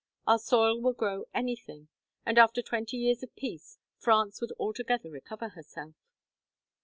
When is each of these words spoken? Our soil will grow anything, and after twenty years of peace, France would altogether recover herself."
Our 0.25 0.39
soil 0.39 0.81
will 0.81 0.93
grow 0.93 1.25
anything, 1.31 1.89
and 2.25 2.39
after 2.39 2.63
twenty 2.63 2.97
years 2.97 3.21
of 3.21 3.35
peace, 3.35 3.77
France 3.99 4.41
would 4.41 4.51
altogether 4.57 5.11
recover 5.11 5.49
herself." 5.49 5.93